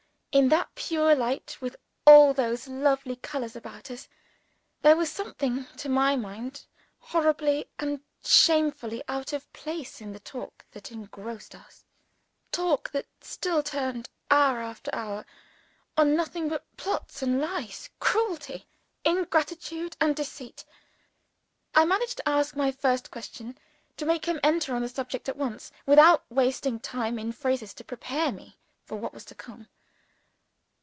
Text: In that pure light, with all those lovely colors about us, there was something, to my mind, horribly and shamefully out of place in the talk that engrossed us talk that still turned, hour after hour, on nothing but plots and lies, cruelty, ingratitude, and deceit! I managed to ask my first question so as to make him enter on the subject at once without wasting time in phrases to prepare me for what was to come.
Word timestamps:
In 0.33 0.47
that 0.47 0.73
pure 0.75 1.13
light, 1.13 1.57
with 1.59 1.75
all 2.05 2.33
those 2.33 2.65
lovely 2.65 3.17
colors 3.17 3.53
about 3.53 3.91
us, 3.91 4.07
there 4.81 4.95
was 4.95 5.11
something, 5.11 5.65
to 5.75 5.89
my 5.89 6.15
mind, 6.15 6.65
horribly 6.99 7.69
and 7.77 7.99
shamefully 8.23 9.03
out 9.09 9.33
of 9.33 9.51
place 9.51 9.99
in 9.99 10.13
the 10.13 10.21
talk 10.21 10.63
that 10.71 10.89
engrossed 10.89 11.53
us 11.53 11.83
talk 12.49 12.89
that 12.91 13.07
still 13.19 13.61
turned, 13.61 14.07
hour 14.31 14.61
after 14.61 14.89
hour, 14.95 15.25
on 15.97 16.15
nothing 16.15 16.47
but 16.47 16.65
plots 16.77 17.21
and 17.21 17.41
lies, 17.41 17.89
cruelty, 17.99 18.65
ingratitude, 19.03 19.97
and 19.99 20.15
deceit! 20.15 20.63
I 21.75 21.83
managed 21.83 22.15
to 22.19 22.29
ask 22.29 22.55
my 22.55 22.71
first 22.71 23.11
question 23.11 23.47
so 23.47 23.51
as 23.89 23.95
to 23.97 24.05
make 24.05 24.25
him 24.27 24.39
enter 24.43 24.73
on 24.73 24.81
the 24.81 24.87
subject 24.87 25.27
at 25.27 25.35
once 25.35 25.73
without 25.85 26.23
wasting 26.29 26.79
time 26.79 27.19
in 27.19 27.33
phrases 27.33 27.73
to 27.73 27.83
prepare 27.83 28.31
me 28.31 28.57
for 28.85 28.95
what 28.95 29.13
was 29.13 29.25
to 29.25 29.35
come. 29.35 29.67